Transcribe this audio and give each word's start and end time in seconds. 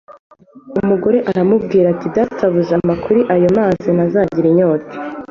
Umugore 0.81 1.17
aramubwira 1.31 1.85
ati,” 1.93 2.07
Databuja, 2.15 2.75
mpa 2.85 2.95
kuri 3.03 3.21
ayo 3.33 3.47
mazi 3.57 3.87
ntazagira 3.95 4.47
inyota, 4.49 4.93